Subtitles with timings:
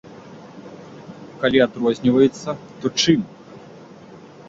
[1.45, 2.49] Калі адрозніваецца,
[2.83, 3.21] то чым?